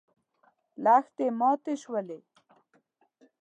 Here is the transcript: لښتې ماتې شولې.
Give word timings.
لښتې 0.83 1.25
ماتې 1.39 1.73
شولې. 1.81 2.19